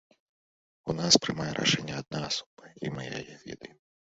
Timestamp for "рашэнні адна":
1.59-2.23